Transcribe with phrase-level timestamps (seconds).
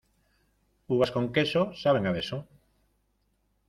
[0.93, 2.37] Uvas con queso saben a beso.